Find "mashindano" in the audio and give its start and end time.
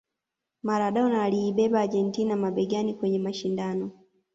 3.19-3.91